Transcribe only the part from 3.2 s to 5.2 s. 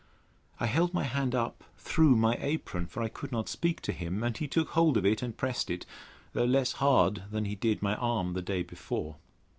not speak to him; and he took hold of